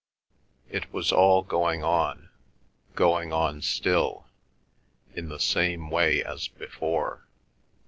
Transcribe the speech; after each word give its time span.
It 0.67 0.91
was 0.91 1.11
all 1.11 1.43
going 1.43 1.83
on—going 1.83 3.31
on 3.31 3.61
still, 3.61 4.25
in 5.13 5.29
the 5.29 5.39
same 5.39 5.91
way 5.91 6.23
as 6.23 6.47
before. 6.47 7.27